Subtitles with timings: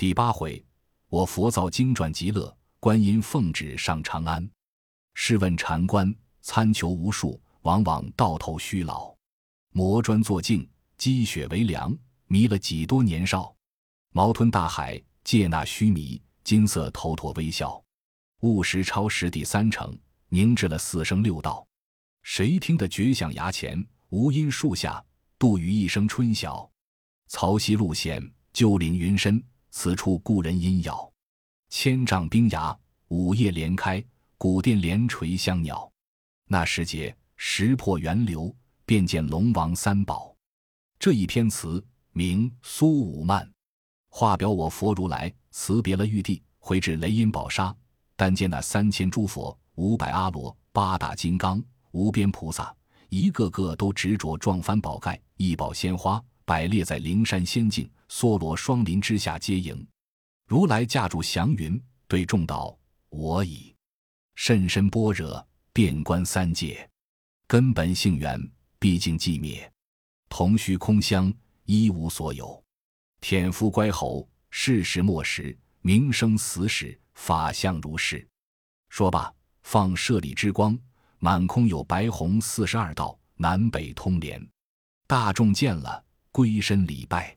[0.00, 0.64] 第八回，
[1.10, 4.50] 我佛造经传极乐，观音奉旨上长安。
[5.12, 9.14] 试问禅官，参求无数，往往到头虚劳。
[9.72, 10.66] 磨砖作镜，
[10.96, 11.94] 积雪为梁，
[12.28, 13.54] 迷了几多年少。
[14.12, 17.78] 毛吞大海，借那虚弥，金色头陀微笑。
[18.40, 19.94] 悟时超十地三成，
[20.30, 21.62] 凝滞了四声六道。
[22.22, 25.04] 谁听得绝响崖前，无音树下，
[25.38, 26.66] 杜宇一声春晓。
[27.26, 31.12] 曹溪路险，旧岭云深，此处故人音杳。
[31.68, 32.76] 千丈冰崖，
[33.08, 34.04] 午夜连开，
[34.36, 35.90] 古殿连垂香鸟。
[36.46, 38.54] 那时节，石破源流，
[38.84, 40.34] 便见龙王三宝。
[40.98, 43.46] 这一篇词名《苏武曼》，
[44.08, 47.74] 话表我佛如来辞别了玉帝，回至雷音宝刹，
[48.16, 51.62] 但见那三千诸佛、五百阿罗、八大金刚、
[51.92, 52.74] 无边菩萨，
[53.08, 56.22] 一个个都执着撞翻宝盖，一宝鲜花。
[56.50, 59.86] 摆列在灵山仙境梭罗双林之下接迎，
[60.48, 62.76] 如来驾住祥云，对众道
[63.08, 63.72] ：“我已
[64.34, 66.90] 甚深般若，遍观三界，
[67.46, 68.36] 根本性缘
[68.80, 69.72] 毕竟寂灭，
[70.28, 71.32] 同虚空相，
[71.66, 72.60] 一无所有。
[73.20, 78.26] 天夫乖猴，世事末时，名生死史，法相如是。”
[78.90, 80.76] 说罢，放舍利之光，
[81.20, 84.44] 满空有白红四十二道，南北通连。
[85.06, 86.04] 大众见了。
[86.32, 87.36] 归身礼拜，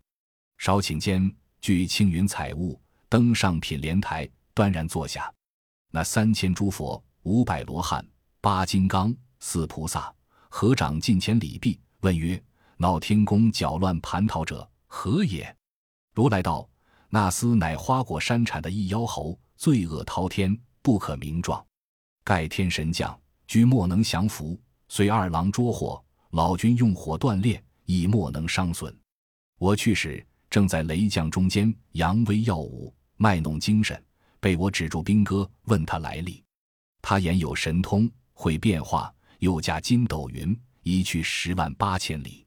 [0.60, 5.34] 少顷间，具青云彩雾，登上品莲台，端然坐下。
[5.90, 8.06] 那三千诸佛、五百罗汉、
[8.40, 10.14] 八金刚、四菩萨，
[10.48, 12.42] 合掌近前礼毕，问曰
[12.78, 15.56] ：“闹天宫搅乱蟠桃者何也？”
[16.14, 16.70] 如来道
[17.10, 21.66] ：“那厮乃花果山产的一妖猴，罪恶滔天，不可名状。
[22.24, 28.96] 盖天神将，居莫能降服，随二郎捉获，老君用火锻炼。”亦莫能伤损。
[29.60, 34.04] 我去时，正在雷将中间扬威耀武，卖弄精神，
[34.40, 36.44] 被我止住兵戈，问他来历。
[37.02, 42.46] 他言有神通，会变化，又驾筋斗云，一去十万八千里。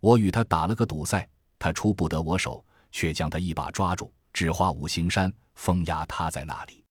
[0.00, 1.28] 我与他打了个赌赛，
[1.58, 6.84] 他出不得我手，却将他一把抓住，指花五行山，封压他在那里。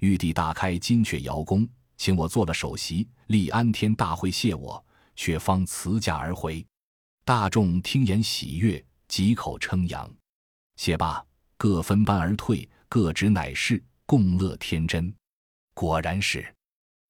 [0.00, 4.84] 玉帝大开金阙瑶宫，请我做了首席，立安天大会谢我，
[5.16, 6.64] 却方辞驾而回。
[7.28, 10.10] 大众听言喜悦，几口称扬。
[10.76, 11.22] 谢罢，
[11.58, 15.14] 各分班而退，各执乃是共乐天真。
[15.74, 16.50] 果然是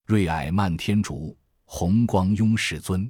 [0.05, 3.09] 瑞霭漫天竺，红光拥世尊。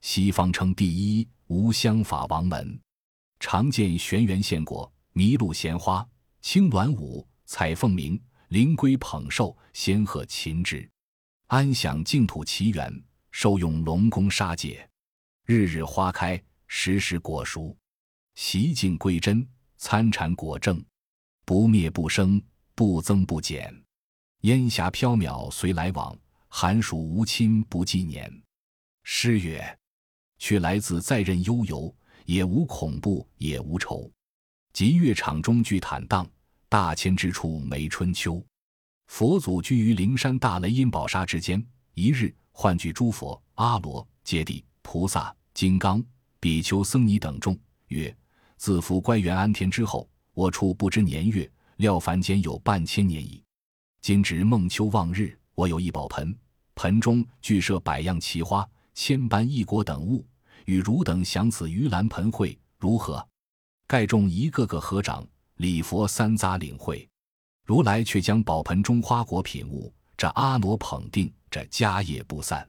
[0.00, 2.76] 西方称第一，无相法王门。
[3.38, 6.04] 常见玄元献果，麋鹿衔花，
[6.42, 10.90] 青鸾舞，彩凤鸣，灵龟捧寿，仙鹤擒之。
[11.46, 12.92] 安享净土奇缘，
[13.30, 14.89] 受用龙宫杀戒。
[15.50, 17.76] 日日花开，时时果熟，
[18.36, 19.44] 习境归真，
[19.78, 20.80] 参禅果正，
[21.44, 22.40] 不灭不生，
[22.76, 23.74] 不增不减。
[24.42, 26.16] 烟霞缥缈随来往，
[26.46, 28.32] 寒暑无亲不计年。
[29.02, 29.76] 诗曰
[30.38, 31.92] ：“却来自在任悠游，
[32.26, 34.08] 也无恐怖也无愁。
[34.72, 36.24] 集乐场中俱坦荡，
[36.68, 38.40] 大千之处没春秋。”
[39.10, 41.60] 佛祖居于灵山大雷音宝刹之间，
[41.94, 45.34] 一日唤聚诸佛、阿罗、揭谛、菩萨。
[45.60, 46.02] 金刚、
[46.40, 47.54] 比丘、僧尼等众
[47.88, 48.16] 曰
[48.56, 53.44] ：“自服乖元安天之后，我处不知年月，料凡间有半千年矣。
[54.00, 56.34] 今值孟秋望日，我有一宝盆，
[56.76, 60.24] 盆中具设百样奇花、千般异果等物，
[60.64, 63.22] 与汝等享此盂兰盆会，如何？”
[63.86, 67.06] 盖众一个个合掌礼佛三匝领会。
[67.66, 72.66] 如来却将宝盆中花果品物，这阿傩捧定，这家业不散。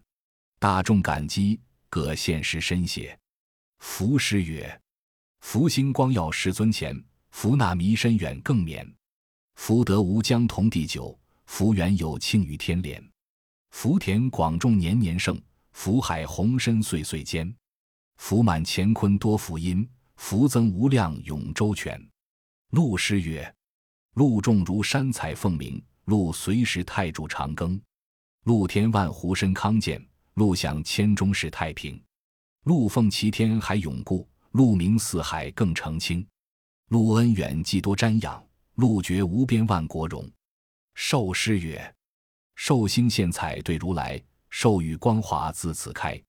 [0.60, 1.58] 大众感激。
[1.92, 3.20] 各现实深谢，
[3.80, 4.82] 福师曰
[5.44, 6.98] ：“福星光耀师尊前，
[7.32, 8.90] 福纳弥深远更绵。
[9.56, 13.06] 福德无疆同地久，福缘有庆于天连。
[13.72, 15.38] 福田广种年年盛，
[15.74, 17.54] 福海洪深岁岁坚。
[18.16, 19.86] 福满乾坤多福音，
[20.16, 22.02] 福增无量永周全。”
[22.72, 23.54] 陆师曰
[24.16, 27.78] ：“陆众如山彩凤鸣，陆随时太柱长庚，
[28.46, 30.02] 陆天万湖深康健。”
[30.36, 32.02] 陆享千钟世太平，
[32.64, 36.26] 陆奉齐天还永固，陆明四海更澄清，
[36.88, 38.42] 陆恩远既多瞻仰，
[38.76, 40.30] 陆绝无边万国荣。
[40.94, 41.96] 寿诗曰
[42.56, 46.22] ：“寿星献彩对如来，寿与光华自此开。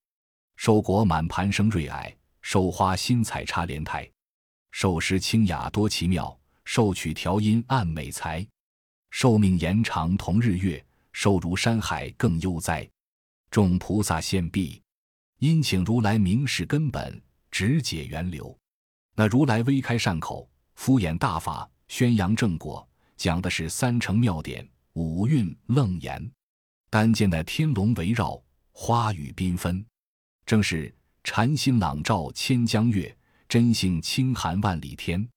[0.56, 4.10] 寿果满盘生瑞霭，寿花新彩插莲台。
[4.72, 8.44] 寿诗清雅多奇妙，寿曲调音暗美才。
[9.10, 12.88] 寿命延长同日月，寿如山海更悠哉。”
[13.52, 14.80] 众菩萨现毕，
[15.38, 17.20] 因请如来明示根本，
[17.50, 18.58] 直解源流。
[19.14, 26.32] 那如来微开善口，敷衍大法，宣扬正果，讲的是三乘妙典、五蕴楞严。
[26.88, 29.84] 但见那天龙围绕，花雨缤纷，
[30.46, 30.90] 正是
[31.22, 33.14] 禅心朗照千江月，
[33.46, 35.28] 真性清寒万里天。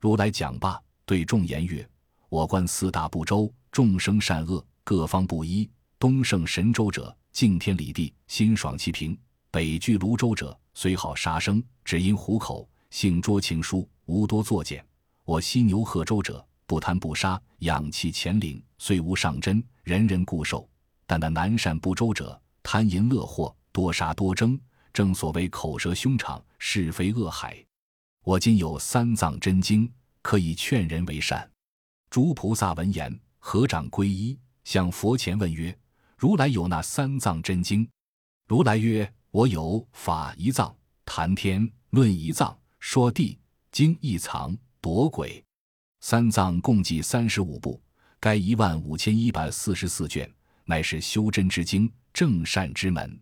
[0.00, 1.86] 如来讲罢，对众言曰
[2.30, 5.70] ：“我观四大部洲，众生善恶各方不一。
[5.98, 9.16] 东胜神州者，敬天理地，心爽气平；
[9.50, 14.84] 北据泸州者，虽好杀生，只因虎口，性拙情疏，无多作践。
[15.24, 20.68] 我西牛贺州者，不贪不杀，养气乾灵，虽无上真，人人固受。
[21.06, 24.58] 但那南赡部洲者，贪淫乐祸，多杀多争，
[24.92, 27.56] 正所谓口舌凶场，是非恶海。
[28.24, 29.90] 我今有三藏真经，
[30.20, 31.48] 可以劝人为善。”
[32.10, 35.76] 诸菩萨闻言，合掌皈依，向佛前问曰
[36.20, 37.88] ：“如来有那三藏真经？”
[38.46, 40.76] 如来曰：“我有法一藏、
[41.06, 43.38] 谈天论一藏、说地
[43.72, 45.42] 经一藏。”夺鬼，
[46.00, 47.80] 三藏共计三十五部，
[48.18, 50.30] 该一万五千一百四十四卷，
[50.64, 53.18] 乃是修真之经，正善之门。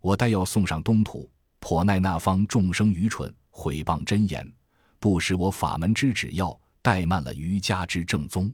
[0.00, 4.50] 我待要送上东土，颇奈那方众生愚蠢，毁谤真言，
[4.98, 8.50] 不识我法门之旨要，怠慢了瑜伽之正宗。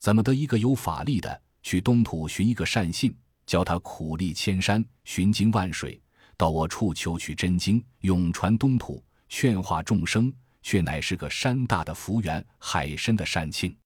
[0.00, 3.12] 怎么得一个有法力的去东土寻一个善信，
[3.44, 6.00] 教他苦历千山，寻经万水，
[6.36, 10.32] 到我处求取真经，永传东土，劝化众生？
[10.62, 13.76] 却乃是个山大的福缘，海深的善庆，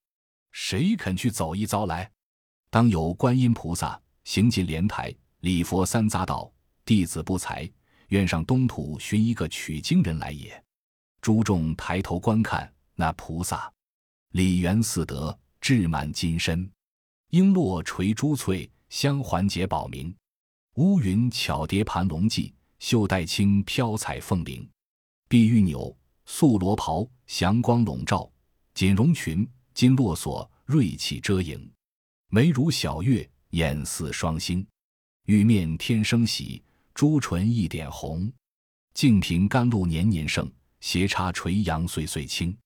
[0.53, 2.11] 谁肯去走一遭来？
[2.69, 5.11] 当有观音菩萨行进莲台，
[5.41, 6.53] 礼佛三匝道
[6.85, 7.67] ：“弟子不才，
[8.09, 10.62] 愿上东土寻一个取经人来也。”
[11.23, 13.73] 诸众抬头观看那菩萨，
[14.32, 16.71] 礼圆四德，志满金身，
[17.31, 20.12] 璎珞垂珠翠，香环结宝明，
[20.75, 24.69] 乌云巧叠盘龙髻，袖带轻飘彩凤翎，
[25.29, 25.97] 碧玉纽。
[26.27, 28.31] 素罗袍，祥光笼罩；
[28.73, 31.71] 锦绒裙，金络锁，瑞气遮影。
[32.29, 34.65] 眉如小月，眼似双星。
[35.27, 36.62] 玉面天生喜，
[36.94, 38.32] 朱唇一点红。
[38.94, 40.49] 净瓶甘露年年盛，
[40.81, 42.56] 斜插垂杨岁岁青。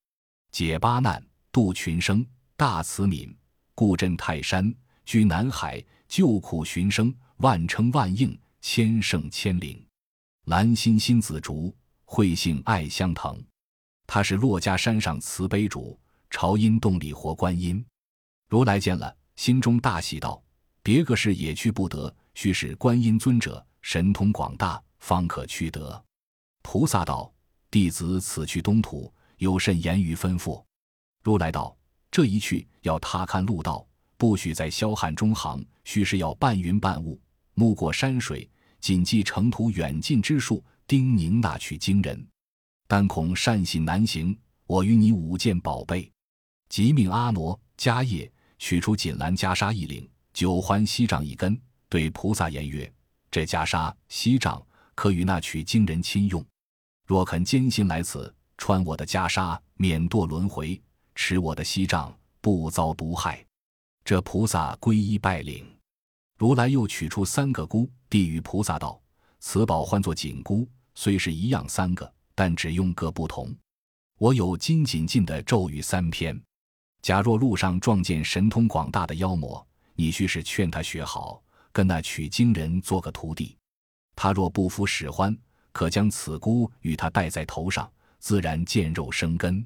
[0.50, 2.24] 解八难，度群生，
[2.54, 3.34] 大慈悯，
[3.74, 4.72] 故镇泰山，
[5.04, 9.84] 居南海，救苦寻生，万称万应，千圣千灵。
[10.44, 11.74] 兰心心紫竹，
[12.04, 13.42] 慧性爱相腾。
[14.06, 15.98] 他是珞珈山上慈悲主，
[16.30, 17.84] 朝阴洞里活观音。
[18.48, 20.40] 如来见了，心中大喜，道
[20.80, 26.04] ：“别个事也去不得，须是观音尊者神通广大，方可去得。”
[26.62, 27.32] 菩萨道
[27.72, 30.62] ：“弟子此去东土，有甚言语吩咐？”
[31.24, 31.76] 如来道
[32.14, 33.84] ：“这一去要踏勘路道，
[34.16, 37.20] 不许在霄汉中行，须是要半云半雾，
[37.54, 38.48] 目过山水，
[38.80, 42.24] 谨记程途远近之术，叮咛那取经人。”
[42.86, 44.38] 但恐善信难行，
[44.68, 46.08] 我与你五件宝贝，
[46.68, 52.88] 即命阿傩迦叶取出锦兰袈裟一领，九环锡杖一根，对菩萨言曰
[53.28, 54.64] ：“这袈裟、锡杖
[54.94, 56.46] 可与那取经人亲用。
[57.08, 60.80] 若肯艰辛来此，穿我的袈裟，免堕轮回；
[61.14, 63.44] 持我的锡杖，不遭毒害。”
[64.04, 65.66] 这菩萨皈依拜领。
[66.36, 69.00] 如来又取出三个箍，递与菩萨道
[69.40, 73.54] ：“此宝唤作紧箍，虽是一样三个。”但只用各不同。
[74.18, 76.36] 我有金紧禁的咒语三篇。
[77.00, 81.40] 假若路上撞见神通广大的妖魔，你须是劝他学好，
[81.70, 83.56] 跟那取经人做个徒弟。
[84.16, 85.38] 他若不服使唤，
[85.70, 89.64] 可将此箍与他戴在头上，自然见肉生根。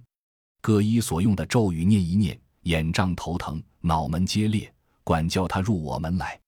[0.60, 4.72] 各依所用的咒语念一念，眼胀头疼，脑门皆裂，
[5.04, 6.38] 管教他入我门来。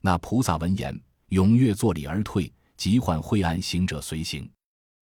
[0.00, 0.98] 那菩萨闻言，
[1.30, 4.48] 踊跃作礼而退，即唤晦暗行者随行。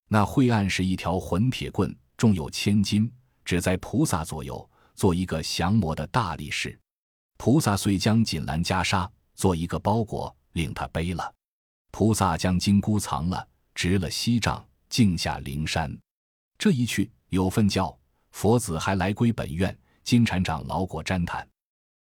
[0.08, 3.10] 那晦暗是一条混铁棍，重有千斤，
[3.44, 6.78] 只在菩萨左右，做一个降魔的大力士。
[7.36, 11.34] 菩萨遂将锦兰袈裟做一个包裹，令他背了。
[11.90, 15.94] 菩萨将金箍藏了，执了锡杖，径下灵山。
[16.58, 17.96] 这一去有份教，
[18.36, 19.74] 佛子还来归本院，
[20.04, 21.48] 金蝉长老果瞻谈。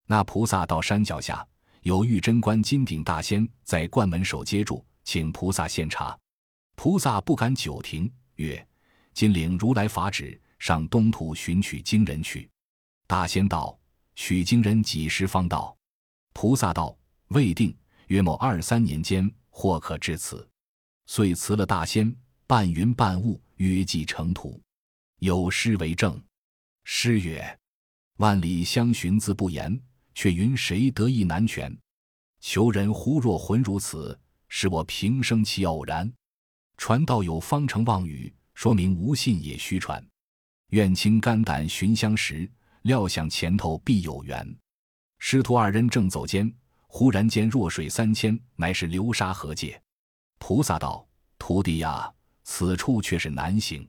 [0.07, 1.45] 那菩萨到山脚下，
[1.81, 6.17] 有玉贞观金顶大仙在观门首接住，请菩萨献茶。
[6.77, 8.65] 菩萨不敢久停，曰
[9.13, 12.49] ：“金陵如来法旨，上东土寻取经人去。”
[13.07, 13.77] 大仙道
[14.15, 15.75] ：“取经人几时方到？”
[16.31, 16.97] 菩萨道
[17.35, 17.75] ：“未定，
[18.07, 20.47] 约某二三年间，或可至此。”
[21.07, 22.15] 遂辞了大仙，
[22.47, 24.57] 半云半雾，约即成土。
[25.21, 26.19] 有诗为证：
[26.83, 27.59] 诗曰
[28.17, 29.79] ：“万里相寻自不言，
[30.15, 31.71] 却云谁得意难全？
[32.39, 36.11] 求人忽若魂如此，使我平生其偶然。”
[36.75, 40.03] 传道有方成妄语，说明无信也虚传。
[40.69, 42.49] 愿倾肝胆寻相识，
[42.81, 44.57] 料想前头必有缘。
[45.19, 46.51] 师徒二人正走间，
[46.87, 49.79] 忽然间弱水三千，乃是流沙河界。
[50.39, 52.11] 菩萨道：“徒弟呀，
[52.43, 53.87] 此处却是难行。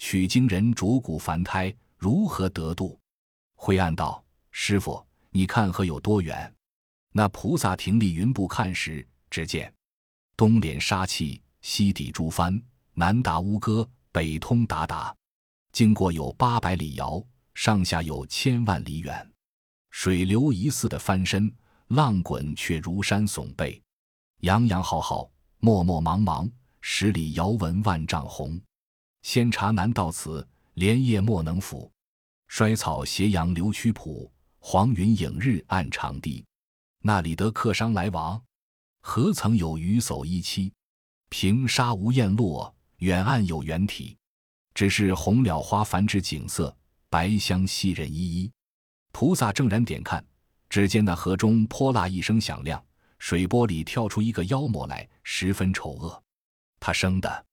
[0.00, 2.98] 取经人主骨凡胎，如何得度？”
[3.54, 6.52] 灰暗道：“师傅，你看河有多远？”
[7.12, 9.72] 那菩萨停立云步看时，只见
[10.36, 12.60] 东连沙气，西抵诸帆，
[12.94, 15.14] 南达乌戈，北通鞑靼，
[15.70, 17.22] 经过有八百里遥，
[17.54, 19.30] 上下有千万里远。
[19.90, 21.52] 水流疑似的翻身，
[21.88, 23.80] 浪滚却如山耸背，
[24.38, 28.58] 洋洋浩浩，漠漠茫茫，十里遥闻万丈红。
[29.22, 31.90] 仙茶难到此，莲叶莫能抚。
[32.48, 36.44] 衰草斜阳流曲浦，黄云影日暗长堤。
[37.02, 38.42] 那里得客商来往？
[39.00, 40.70] 何曾有鱼叟一栖？
[41.28, 44.16] 平沙无雁落，远岸有猿啼。
[44.74, 46.74] 只是红蓼花繁殖景色，
[47.08, 48.50] 白香袭人依依。
[49.12, 50.24] 菩萨正然点看，
[50.68, 52.82] 只见那河中泼辣一声响亮，
[53.18, 56.22] 水波里跳出一个妖魔来，十分丑恶。
[56.78, 57.46] 他生的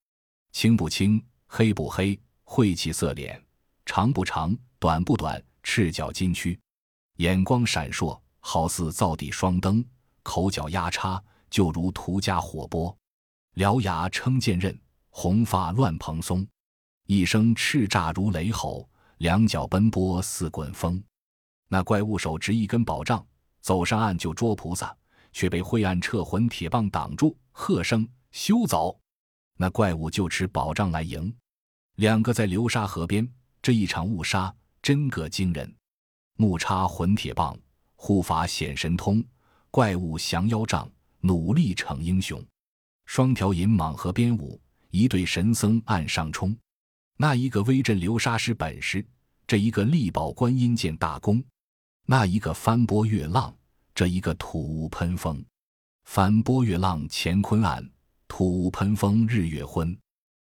[0.52, 3.42] 青不青，黑不黑，晦气色脸，
[3.86, 6.60] 长不长，短不短，赤脚金躯，
[7.18, 9.82] 眼光闪烁，好似灶底双灯；
[10.24, 12.96] 口角压叉，就如涂家火波。
[13.56, 14.78] 獠牙撑剑刃，
[15.10, 16.46] 红发乱蓬松，
[17.06, 18.88] 一声叱咤如雷吼，
[19.20, 21.02] 两脚奔波似滚风。
[21.70, 23.26] 那怪物手执一根宝杖，
[23.62, 24.96] 走上岸就捉菩萨，
[25.32, 29.00] 却被晦暗撤魂铁棒挡住，喝声休走！
[29.58, 31.34] 那怪物就持宝杖来迎。
[31.96, 33.28] 两个在流沙河边，
[33.62, 35.76] 这一场误杀真个惊人。
[36.36, 37.58] 木叉混铁棒，
[37.96, 39.20] 护法显神通；
[39.72, 42.42] 怪物降妖杖，努力逞英雄。
[43.06, 44.62] 双条银蟒河边舞，
[44.92, 46.56] 一对神僧岸上冲。
[47.18, 49.04] 那一个威震流沙施本事，
[49.48, 51.44] 这一个力保观音见大功。
[52.06, 53.52] 那一个翻波越浪，
[53.96, 55.44] 这一个吐雾喷风，
[56.06, 57.90] 翻波越浪乾坤暗，
[58.28, 59.98] 土雾喷风日月昏。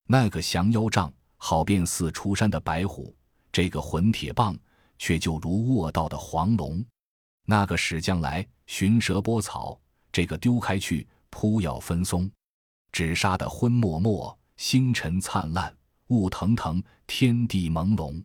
[0.05, 3.15] 那个降妖杖好便似出山的白虎，
[3.51, 4.57] 这个混铁棒
[4.98, 6.84] 却就如卧倒的黄龙。
[7.46, 9.79] 那个使将来寻蛇拨草，
[10.12, 12.29] 这个丢开去扑咬分松，
[12.91, 15.75] 只杀得昏漠漠，星辰灿烂，
[16.07, 18.22] 雾腾腾，天地朦胧。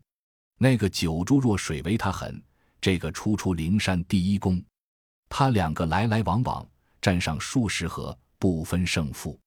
[0.58, 2.42] 那个九珠若水为他狠。
[2.80, 4.60] 这个初出灵山第一功，
[5.28, 6.66] 他两个来来往往，
[7.00, 9.38] 战上数十合，不分胜负。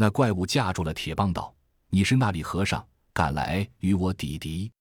[0.00, 1.54] 那怪物架住了铁棒，道
[1.92, 4.72] ：“你是那里和尚，敢来与我抵敌？”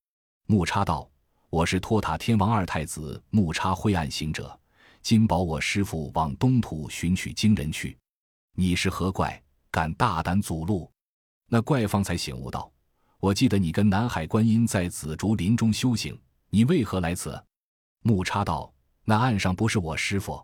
[0.48, 1.12] 木叉道
[1.52, 4.58] ：“我是托塔天王二太子木叉灰暗行者，
[5.02, 7.98] 今保我师父往东土寻取经人去。
[8.56, 10.90] 你是何怪，敢大胆阻路？”
[11.52, 12.72] 那怪方才醒悟道
[13.20, 16.18] ：“我记得你跟南海观音在紫竹林中修行，
[16.50, 17.38] 你为何来此？”
[18.04, 18.74] 木叉道
[19.04, 20.42] ：“那岸上不是我师傅。”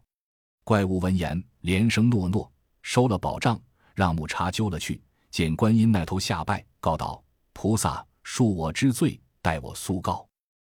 [0.66, 2.52] 怪物闻言连声诺诺，
[2.82, 3.58] 收了宝杖，
[3.96, 5.02] 让木叉揪了去。
[5.32, 10.28] 见观音那头下拜，告道：“菩萨恕我之罪，待我速告。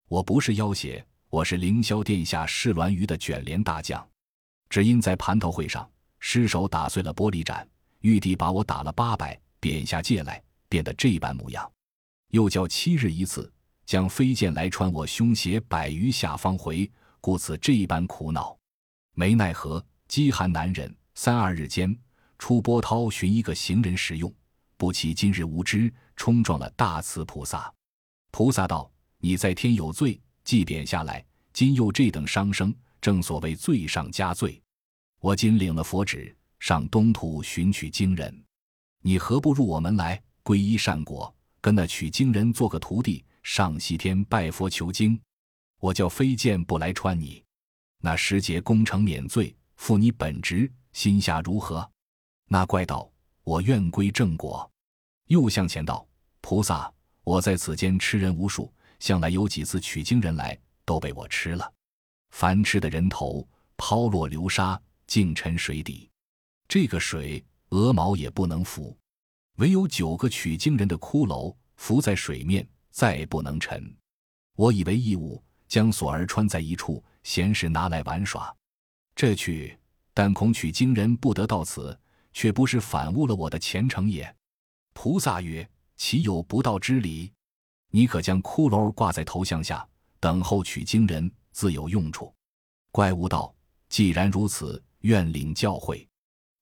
[0.08, 4.08] 我不是妖邪，我是凌霄殿下释鸾鱼的卷帘大将。
[4.70, 7.68] 只因在蟠桃会上失手打碎了玻璃盏，
[8.00, 11.70] 玉帝把我打了八百，贬下界来，变得这般模样。
[12.30, 13.52] 又叫七日一次。”
[13.88, 18.54] 将飞剑来穿我胸胁百余下方回，故此这般苦恼，
[19.14, 20.94] 没奈何，饥寒难忍。
[21.16, 21.98] 三二日间，
[22.38, 24.34] 出波涛寻一个行人食用，
[24.78, 27.74] 不期今日无知，冲撞了大慈菩萨。
[28.32, 34.62] 菩萨道：“你在天有罪，即贬下来，今又这等伤生，正所谓罪上加罪。
[35.20, 38.44] 我今领了佛旨，上东土寻取经人，
[39.02, 45.18] 你何不入我门来，皈依善果，跟那取经人做个徒弟？”上西天拜佛求经，
[45.80, 47.42] 我叫飞剑不来穿你。
[48.02, 51.90] 那时节功成免罪，负你本职，心下如何？
[52.48, 53.10] 那怪道
[53.44, 54.70] ：“我愿归正果。”
[55.28, 56.08] 又向前道
[56.42, 56.92] ：“菩萨，
[57.24, 61.74] 我在此间吃人无数，向来有几次取经人来，都被我吃了。
[62.32, 66.10] 凡吃的人头抛落流沙，尽沉水底。
[66.68, 68.98] 这个水鹅毛也不能浮，
[69.58, 73.96] 唯有九个取经人的骷髅浮在水面。”再不能沉，
[74.56, 78.52] 我以为义务将锁儿穿在一处，闲时拿来玩耍。
[79.16, 79.78] 这去，
[80.16, 81.96] 但恐取经人不得到此，
[82.38, 84.36] 却不是反误了我的前程也。
[84.94, 85.68] 菩萨曰
[85.98, 87.34] ：“岂有不道之理？
[87.90, 89.84] 你可将骷髅挂在头像下，
[90.20, 92.32] 等候取经人，自有用处。”
[92.94, 93.52] 怪物道
[93.90, 96.08] ：“既然如此，愿领教诲。”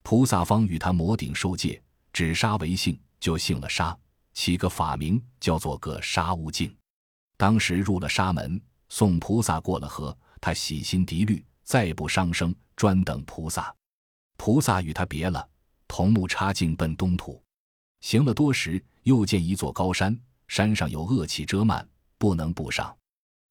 [0.01, 3.97] 菩萨方与他摩顶受戒，只杀为姓，就姓了杀。
[4.31, 6.73] 起个法名叫做个杀悟净，
[7.35, 13.75] 当时入了沙门，送菩萨过了河，他洗心涤虑，再不伤生，专等菩萨。
[14.37, 15.45] 菩萨与他别了，
[15.87, 17.41] 同木叉径奔东土。
[18.01, 21.87] 行了多时，又见一座高山，山上有恶气遮满，
[22.17, 22.95] 不能步上。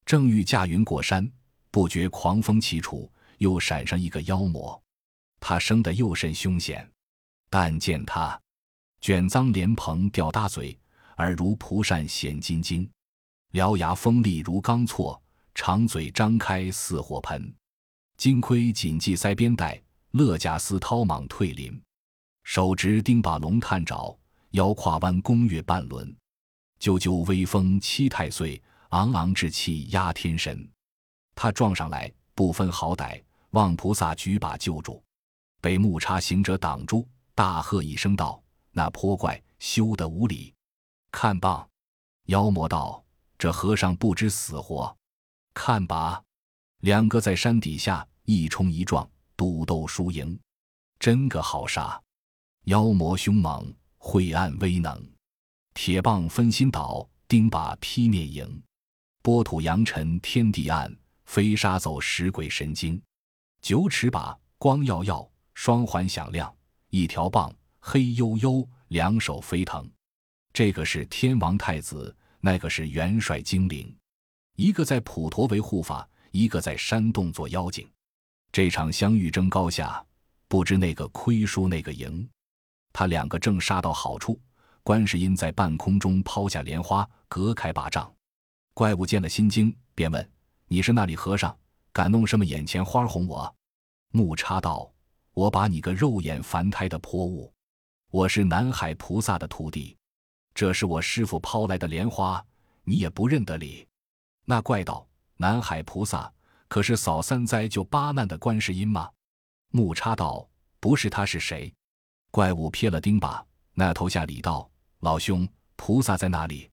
[0.06, 1.30] 正欲驾云过山，
[1.70, 4.80] 不觉狂风起处，又闪上一个妖魔。
[5.40, 6.88] 他生得又甚凶险，
[7.50, 8.40] 但见他
[9.00, 10.78] 卷脏莲蓬吊大嘴，
[11.18, 12.88] 耳如蒲扇显金睛，
[13.52, 15.20] 獠牙锋利如钢锉，
[15.54, 17.54] 长嘴张开似火盆，
[18.16, 21.78] 金盔紧系腮边带，勒甲丝绦蟒退鳞，
[22.44, 24.16] 手执钉把龙探爪。
[24.50, 26.16] 腰胯弯弓月半轮，
[26.78, 30.70] 啾啾微风七太岁，昂昂志气压天神。
[31.34, 33.20] 他撞上来，不分好歹，
[33.50, 35.02] 望菩萨举把救住。
[35.60, 40.54] 被木叉行者挡住，大喝一声道：“那泼怪，休得无礼！
[41.10, 41.68] 看棒！”
[42.26, 43.04] 妖魔道
[43.36, 44.96] ：“这和尚不知死活，
[45.52, 46.22] 看吧！”
[46.82, 50.38] 两个在山底下一冲一撞，赌斗输赢，
[51.00, 52.00] 真个好杀！
[52.64, 53.74] 妖魔凶猛。
[54.06, 55.02] 晦暗威能，
[55.72, 58.62] 铁棒分心倒，钉把劈灭影，
[59.22, 60.94] 波土扬尘天地暗，
[61.24, 63.00] 飞沙走石鬼神经。
[63.62, 66.54] 九尺把光耀耀，双环响亮，
[66.90, 69.90] 一条棒黑幽幽，两手飞腾。
[70.52, 73.96] 这个是天王太子，那个是元帅精灵，
[74.56, 77.88] 一个在普陀为护法，一个在山洞做妖精。
[78.52, 80.04] 这场相遇争高下，
[80.46, 82.28] 不知那个亏输那个赢。
[82.94, 84.40] 他两个正杀到好处，
[84.84, 88.10] 观世音在半空中抛下莲花，隔开八丈。
[88.72, 90.30] 怪物见了心惊，便问
[90.68, 91.54] ：“你是那里和尚？
[91.92, 93.52] 敢弄什么眼前花哄我？”
[94.14, 94.88] 木叉道
[95.34, 97.52] ：“我把你个肉眼凡胎的泼物！
[98.12, 99.96] 我是南海菩萨的徒弟，
[100.54, 102.44] 这是我师傅抛来的莲花，
[102.84, 103.84] 你也不认得理。”
[104.46, 105.04] 那怪道
[105.36, 106.32] ：“南海菩萨
[106.68, 109.10] 可是扫三灾救八难的观世音吗？”
[109.74, 111.74] 木叉道：“不是他是谁？”
[112.34, 113.40] 怪物瞥了钉耙，
[113.74, 114.68] 那头下礼道
[114.98, 116.68] ：“老兄，菩萨在哪里？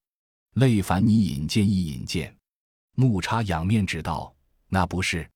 [0.56, 2.36] 累烦你引荐一引荐。”
[2.98, 4.34] 木叉仰面指道
[4.70, 5.30] ：“那不是。”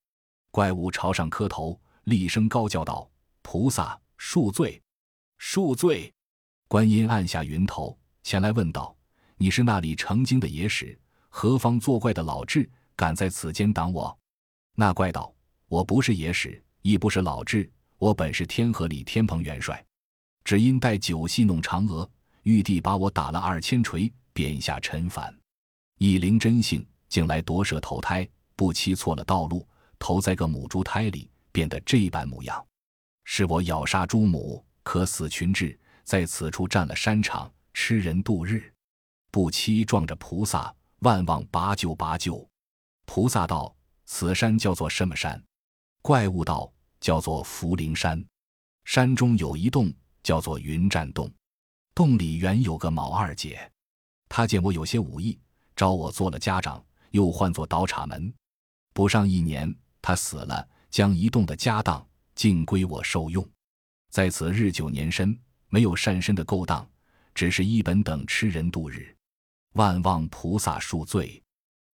[0.50, 3.08] 怪物朝上磕头，厉声高叫道
[3.44, 4.82] ：“菩萨恕罪，
[5.40, 6.12] 恕罪！”
[6.68, 8.98] 观音按下云头，前来问道
[9.38, 11.00] ：“你是那里成精的野史？
[11.30, 12.68] 何方作怪的老智？
[12.96, 14.18] 敢在此间挡我？”
[14.74, 15.32] 那怪道
[15.70, 19.80] ：“我不是野史，亦不是老智，我本是天河里天蓬元帅。”
[20.46, 22.08] 只因带酒戏弄嫦娥，
[22.44, 25.36] 玉帝把我打了二千锤，贬下尘凡。
[25.98, 32.64] 一灵真性，竟来夺舍投胎，不期错了道路，投在个母猪胎里，变得这般模样。
[33.24, 38.72] 是我咬杀猪母，可死群治，在此处占了山场，吃人度日。
[39.32, 42.48] 不期撞着菩萨，万望拔救拔救。
[43.08, 45.44] 菩萨道：“此山叫做什么山？”
[46.04, 48.24] 怪物道：“叫做福陵山。
[48.84, 49.92] 山中有一洞。”
[50.26, 51.32] 叫做云栈洞，
[51.94, 53.72] 洞里原有个卯二姐，
[54.28, 55.40] 她见我有些武艺，
[55.76, 58.34] 招我做了家长，又唤作倒插门。
[58.92, 63.48] 不上一年，她死了，将一洞的家当尽归我受用。
[64.10, 66.90] 在此日久年深，没有善身的勾当，
[67.36, 69.16] 只是一本等吃人度日。
[69.74, 71.40] 万望菩萨恕罪。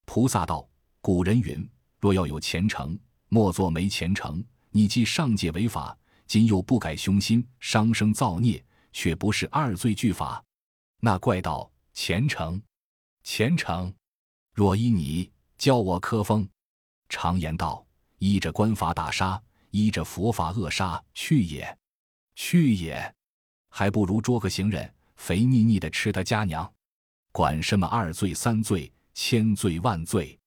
[0.06, 0.65] 菩萨道：
[1.02, 4.41] 古人云，若要有前程，莫做没前程。
[4.70, 5.98] 你既上界违法。
[6.32, 8.63] 今又不改凶心，伤生造孽，
[8.94, 10.41] 却不是二罪俱罚。
[11.02, 12.62] 那怪道：“虔诚，
[13.22, 13.94] 虔诚，
[14.54, 16.48] 若依你教我科风。
[17.10, 17.86] 常言道：
[18.20, 21.78] 依着官法打杀，依着佛法扼杀，去也，
[22.34, 23.13] 去也，
[23.67, 26.74] 还不如捉个行人，肥腻腻的吃他家娘。
[27.34, 30.39] 管什么二罪三罪，千罪万罪。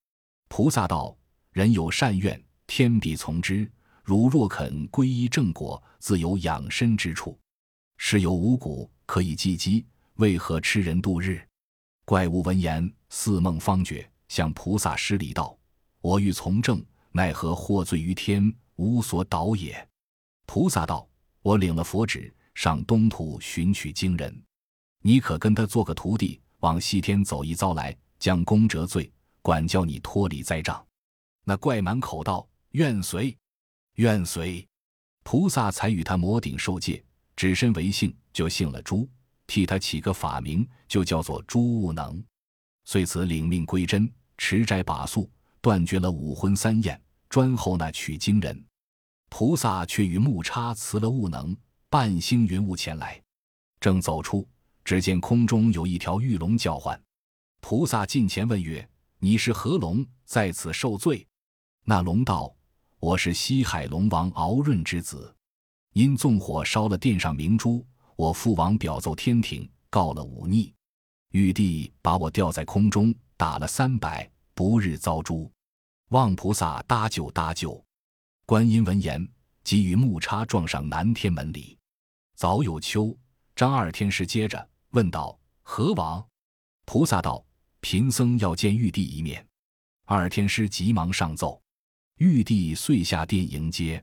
[0.48, 1.14] 菩萨道：
[1.50, 3.70] 人有善愿，天必从之。”
[4.04, 7.38] 汝若肯皈依正果，自有养身之处。
[7.96, 9.86] 是有五谷可以济饥，
[10.16, 11.40] 为何吃人度日？
[12.04, 15.56] 怪物闻言，似梦方觉，向菩萨施礼道
[16.02, 19.88] ：“我欲从政，奈何获罪于天，无所导也。”
[20.44, 21.08] 菩萨道
[21.40, 24.42] ：“我领了佛旨，上东土寻取经人，
[25.00, 30.86] 你可跟他做个徒弟，往西天走一遭来，将功折罪，管教你脱离灾障。”
[31.42, 33.34] 那怪满口道：“愿随。”
[33.96, 34.66] 愿随，
[35.22, 37.04] 菩萨才与他摩顶受戒，
[37.36, 39.08] 只身为姓，就姓了朱，
[39.46, 42.22] 替他起个法名，就叫做朱悟能。
[42.84, 45.30] 遂此领命归真，持斋把素，
[45.60, 48.64] 断绝了五荤三宴，专候那取经人。
[49.30, 51.56] 菩萨却与木叉辞了悟能，
[51.88, 53.22] 半星云雾前来。
[53.78, 54.46] 正走出，
[54.84, 57.00] 只见空中有一条玉龙叫唤。
[57.60, 58.86] 菩萨近前问曰
[59.20, 61.26] ：“你是何龙，在此受罪？”
[61.86, 62.54] 那龙道
[63.04, 65.36] ：“我是西海龙王敖润之子，
[65.92, 67.86] 因纵火烧了殿上明珠，
[68.16, 70.72] 我父王表奏天庭，告了忤逆，
[71.32, 75.52] 玉帝把我吊在空中，打了三百，不日遭诛。
[76.12, 77.78] 望菩萨搭救搭救。”
[78.46, 79.28] 观音闻言，
[79.64, 81.76] 即与木叉撞上南天门里。
[82.36, 83.14] 早有秋，
[83.54, 86.26] 张二天师接着问道：“何往？”
[86.86, 87.44] 菩萨道
[87.82, 89.46] ：“贫僧要见玉帝一面。”
[90.08, 91.60] 二天师急忙上奏。
[92.18, 94.02] 玉帝遂下殿迎接，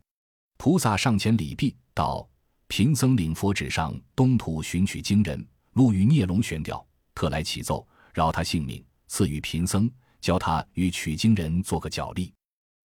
[0.58, 2.28] 菩萨上前礼毕，道
[2.68, 12.34] ：“贫僧领佛旨上东土寻取经人，路遇孽龙悬吊，特来启奏，饶他性命，赐予贫僧，教他与取经人做个脚力。”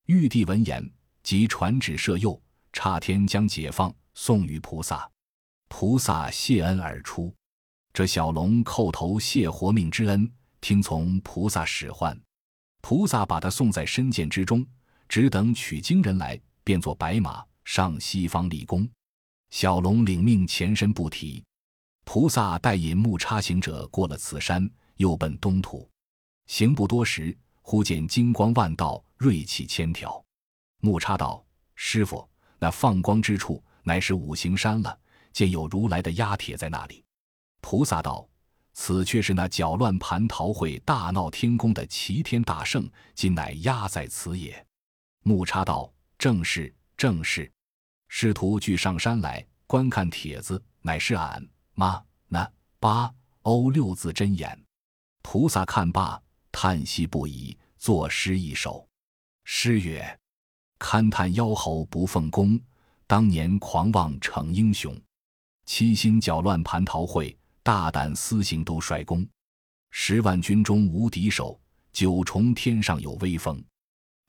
[0.06, 0.88] 玉帝闻言，
[1.24, 2.40] 即传旨赦宥，
[2.72, 5.10] 差天将解放，送与菩萨。
[5.66, 7.34] 菩萨谢恩而出，
[7.92, 12.16] 这小龙叩头谢活命之恩，听从菩萨使唤。
[12.80, 14.64] 菩萨把他送在深涧之中。
[15.08, 18.88] 只等取经人来，变作白马上西方立功。
[19.50, 21.42] 小龙领命前身不提。
[22.04, 25.88] 菩萨带引木叉行者过了此山，又奔东土。
[26.46, 30.24] 行不多时，忽见金光万道，锐气千条。
[30.80, 34.98] 木叉道：“师傅，那放光之处，乃是五行山了。
[35.32, 37.04] 见有如来的压帖在那里。”
[37.60, 38.28] 菩萨道
[38.72, 44.64] ：“此却是那搅乱蟠桃会、大闹天宫的齐天大圣，今乃压在此也。”
[45.26, 47.50] 木叉道：“正是，正是。”
[48.06, 53.12] 师徒俱上山来观看帖子，乃是俺妈那八
[53.42, 54.56] 欧六字真言。
[55.22, 58.88] 菩萨看罢，叹息不已，作诗一首。
[59.42, 60.16] 诗曰
[60.78, 62.60] ：“勘探妖猴不奉公，
[63.08, 64.96] 当年狂妄逞英雄，
[65.64, 69.26] 七星搅乱蟠桃会，大胆私行都率宫。
[69.90, 71.60] 十万军中无敌手，
[71.92, 73.60] 九重天上有威风。”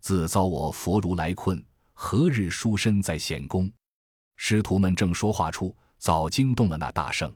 [0.08, 3.70] 自遭我佛如来困，何日书身在显宫？
[4.38, 7.30] 师徒们正说话处，早惊动了那大圣。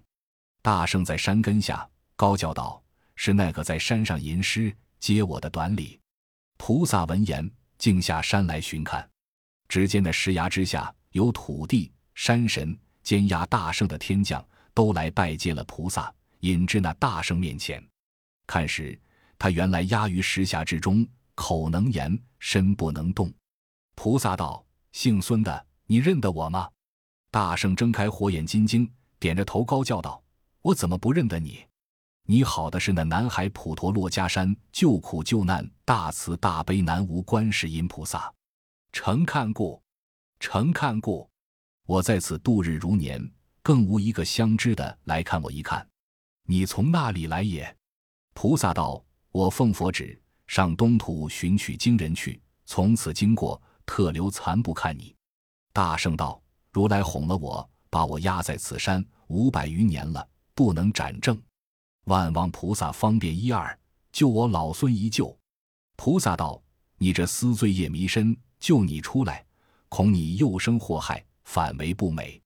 [0.61, 2.81] 大圣在山根下高叫道
[3.13, 5.99] ：“是那个在山上吟诗接我的短礼。”
[6.55, 9.05] 菩萨闻言，径下山来寻看。
[9.67, 14.41] 只见那石崖之下，有土地、山神、监压大圣的天将，
[14.73, 17.85] 都来拜见了菩萨，引至那大圣面前。
[18.47, 18.97] 看时，
[19.37, 21.05] 他原来压于石匣之中。
[21.41, 23.33] 口能言，身不能动。
[23.95, 26.69] 菩萨道：“姓孙的，你认得我吗？”
[27.31, 28.87] 大圣睁开火眼金睛，
[29.19, 30.21] 点着头高叫道
[30.61, 31.65] ：“我怎么不认得你？
[32.27, 38.31] 你好的是那南海普陀珞珈山救苦救难大慈大悲南无观世音菩萨。
[38.91, 39.81] 诚看过，
[40.39, 41.27] 诚看过。
[41.87, 43.31] 我在此度日如年，
[43.63, 45.85] 更无一个相知的来看我一看。
[46.45, 47.75] 你从那里来也？”
[48.35, 50.21] 菩萨道：“我奉佛旨。”
[50.51, 55.15] 上东土寻取经人去，从此经过，特留残部看你。
[55.71, 61.41] 大圣道：“如来哄了我，把我压在此山五百余年了，不能斩正。
[62.03, 63.79] 万望菩萨方便一二，
[64.11, 65.33] 救我老孙一救。”
[65.95, 66.61] 菩萨道
[66.99, 69.45] ：“你这私罪业弥深，救你出来，
[69.87, 72.41] 恐你又生祸害，反为不美。”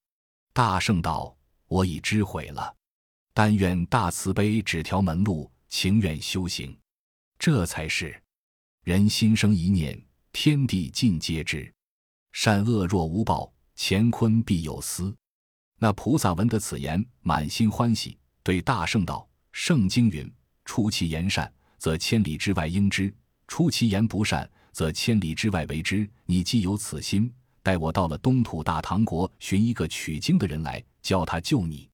[0.53, 2.71] 大圣道：“我已知悔了，
[3.33, 6.77] 但愿大慈悲指条门路，情愿修行。”
[7.37, 8.19] 这才是，
[8.83, 11.71] 人心生一念，天地尽皆知。
[12.31, 15.15] 善恶若无报，乾坤必有私。
[15.77, 20.29] 那菩萨闻得此言，满心欢喜，对大圣道：“圣经云：
[20.63, 23.11] 出其言善，则千里之外应之；
[23.47, 26.09] 出其言不善，则千里之外为之。
[26.25, 31.89] 你既有此心，待我到了东土大唐国，寻一个取经的人来，教他救你。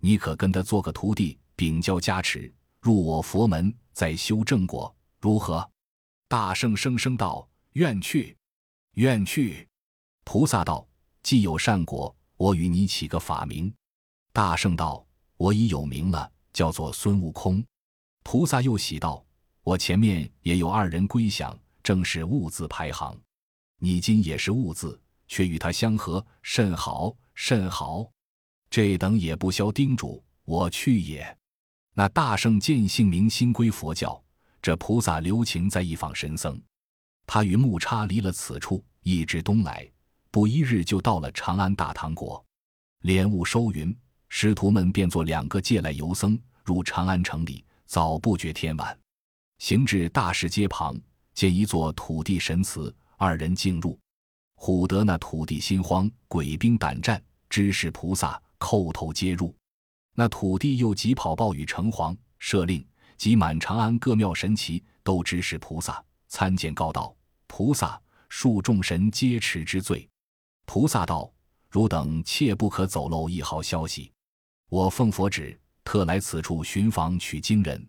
[0.00, 5.68] 你可跟他做个徒弟，禀教加持。”入我佛门，再修正果，如何？
[6.28, 8.36] 大圣声声道：“愿去，
[8.94, 9.66] 愿去。”
[10.24, 10.86] 菩萨道
[11.22, 13.72] ：“既有善果，我与你起个法名。”
[14.32, 15.04] 大圣道
[15.38, 17.64] ：“我已有名了，叫做孙悟空。”
[18.22, 19.24] 菩萨又喜道
[19.64, 23.18] ：“我前面也有二人归降，正是悟字排行。
[23.78, 28.10] 你今也是悟字，却与他相合，甚好，甚好。
[28.68, 31.36] 这等也不消叮嘱，我去也。”
[31.98, 34.22] 那大圣见性明心归佛教，
[34.62, 36.56] 这菩萨留情在一访神僧。
[37.26, 39.84] 他与木叉离了此处，一直东来，
[40.30, 42.40] 不一日就到了长安大唐国。
[43.00, 43.92] 莲雾收云，
[44.28, 48.96] 师徒们便作两个借来游僧入长安城里，早不觉天晚，
[49.58, 50.96] 行至大市街旁，
[51.34, 53.98] 见一座土地神祠，二人进入，
[54.54, 59.52] 唬得那土地心慌，鬼兵胆战，知是菩萨，叩头接入。
[60.18, 62.84] 那土地又急跑报与城隍，设令，
[63.16, 67.14] 及满长安各庙神奇斗知使菩萨，参见告道
[67.46, 70.08] ：“菩萨，恕众神皆持之罪。”
[70.66, 71.32] 菩萨道
[71.70, 74.10] ：“汝等切不可走漏一毫消息。
[74.68, 77.88] 我奉佛旨，特来此处寻访取经人。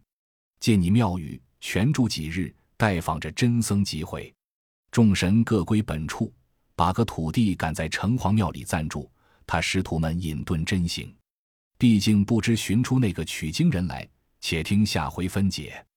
[0.59, 4.31] 借你庙宇全住几日，待访着真僧即回。”
[4.93, 6.31] 众神各归本处，
[6.75, 9.09] 把个土地赶在城隍庙里暂住。
[9.47, 11.11] 他师徒们隐遁真行，
[11.79, 14.07] 毕竟不知寻出那个取经人来。
[14.41, 15.88] 且听下回分解。